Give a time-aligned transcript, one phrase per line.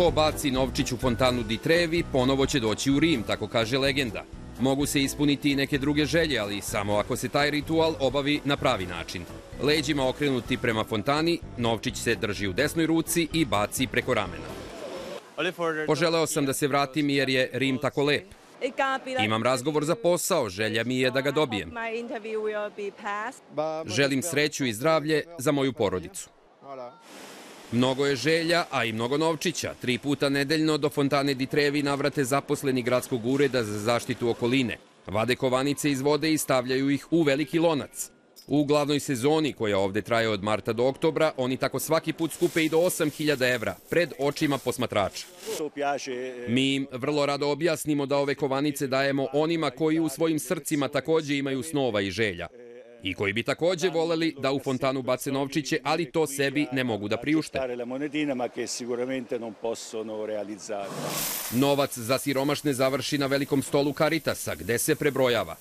[0.00, 4.24] Ko baci novčić u fontanu di Trevi, ponovo će doći u Rim, tako kaže legenda.
[4.60, 8.56] Mogu se ispuniti i neke druge želje, ali samo ako se taj ritual obavi na
[8.56, 9.24] pravi način.
[9.62, 14.48] Leđima okrenuti prema fontani, novčić se drži u desnoj ruci i baci preko ramena.
[15.86, 18.24] Poželeo sam da se vratim jer je Rim tako lep.
[19.24, 21.72] Imam razgovor za posao, želja mi je da ga dobijem.
[23.86, 26.30] Želim sreću i zdravlje za moju porodicu.
[27.72, 29.74] Mnogo je želja, a i mnogo novčića.
[29.80, 34.76] Tri puta nedeljno do Fontane di Trevi navrate zaposleni gradskog ureda za zaštitu okoline.
[35.06, 38.10] Vade kovanice iz vode i stavljaju ih u veliki lonac.
[38.46, 42.64] U glavnoj sezoni, koja ovde traje od marta do oktobra, oni tako svaki put skupe
[42.64, 45.26] i do 8000 evra, pred očima posmatrača.
[46.48, 51.36] Mi im vrlo rado objasnimo da ove kovanice dajemo onima koji u svojim srcima takođe
[51.36, 52.48] imaju snova i želja
[53.02, 57.08] i koji bi takođe voleli da u fontanu bace novčiće, ali to sebi ne mogu
[57.08, 57.58] da priušte.
[61.52, 65.56] Novac za siromašne završi na velikom stolu Caritasa, gde se prebrojava.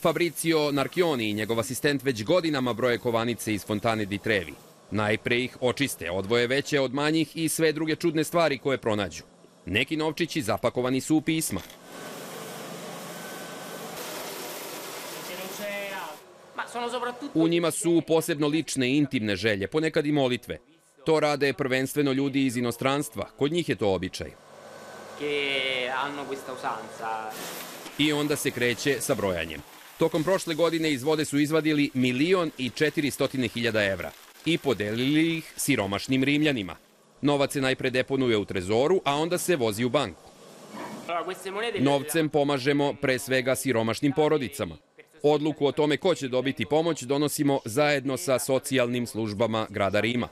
[0.00, 4.52] Fabricio Narchioni i njegov asistent već godinama broje kovanice iz fontane di Trevi.
[4.90, 9.22] Najpre ih očiste, odvoje veće od manjih i sve druge čudne stvari koje pronađu.
[9.66, 11.60] Neki novčići zapakovani su u pisma.
[17.34, 20.58] U njima su posebno lične intimne želje, ponekad i molitve.
[21.06, 24.30] To rade prvenstveno ljudi iz inostranstva, kod njih je to običaj.
[27.98, 29.60] I onda se kreće sa brojanjem.
[29.98, 34.10] Tokom prošle godine iz vode su izvadili milion i 400 hiljada evra
[34.44, 36.76] i podelili ih siromašnim rimljanima.
[37.20, 40.30] Novac se najpre deponuje u trezoru, a onda se vozi u banku.
[41.80, 44.76] Novcem pomažemo pre svega siromašnim porodicama.
[45.26, 50.28] Odluku o tome ko će dobiti pomoć donosimo zajedno sa socijalnim službama grada Rima.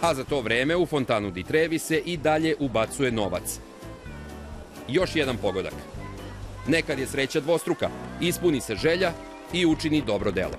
[0.00, 3.58] A za to vreme u fontanu di Trevi se i dalje ubacuje novac.
[4.88, 5.74] Još jedan pogodak.
[6.68, 9.12] Nekad je sreća dvostruka, ispuni se želja
[9.52, 10.56] i učini dobro delo.